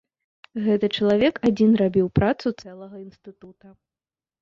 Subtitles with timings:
[0.67, 3.67] Гэты чалавек адзін рабіў працу цэлага інстытута.